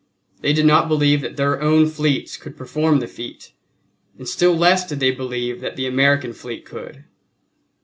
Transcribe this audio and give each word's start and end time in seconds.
They 0.39 0.51
did 0.51 0.65
not 0.65 0.87
believe 0.87 1.21
that 1.21 1.37
their 1.37 1.61
own 1.61 1.87
fleets 1.87 2.35
could 2.35 2.57
perform 2.57 2.97
the 3.01 3.07
feat, 3.07 3.51
and 4.17 4.27
still 4.27 4.55
less 4.57 4.83
did 4.83 4.99
they 4.99 5.11
believe 5.11 5.61
that 5.61 5.75
the 5.75 5.85
American 5.85 6.33
fleet 6.33 6.65
could. 6.65 7.03